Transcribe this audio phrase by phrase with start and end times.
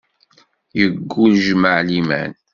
[0.79, 2.31] Yeggul, jmaɛ liman.